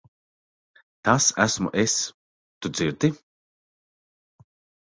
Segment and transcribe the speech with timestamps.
[1.07, 1.95] Tas esmu es.
[2.59, 3.09] Tu dzirdi?